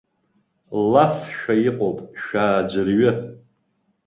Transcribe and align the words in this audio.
Лафшәа 0.91 1.53
иҟоуп, 1.67 1.99
шәааӡырҩы. 2.21 3.11